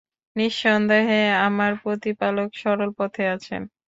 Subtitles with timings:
[0.35, 3.61] নিঃসন্দেহে আমার প্রতিপালক সরল পথে আছেন।